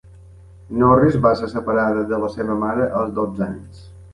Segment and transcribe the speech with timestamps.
[0.83, 3.89] Norris va ser separada de la seva mare als dotze anys.